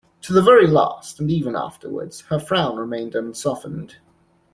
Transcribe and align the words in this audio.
To 0.23 0.33
the 0.33 0.41
very 0.41 0.65
last, 0.65 1.19
and 1.19 1.29
even 1.29 1.55
afterwards, 1.55 2.21
her 2.29 2.39
frown 2.39 2.77
remained 2.77 3.13
unsoftened. 3.13 3.97